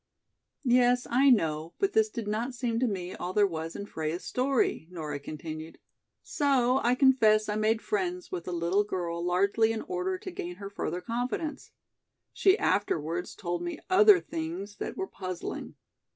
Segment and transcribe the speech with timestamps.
[0.65, 4.25] "Yes, I know, but this did not seem to me all there was in Freia's
[4.25, 5.77] story," Nora continued.
[6.23, 10.55] "So I confess I made friends with the little girl largely in order to gain
[10.55, 11.69] her further confidence.
[12.33, 15.75] She afterwards told me other things that were puzzling.